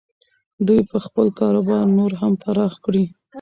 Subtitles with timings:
[0.67, 3.03] دوی به خپل کاروبار نور هم پراخ کړي.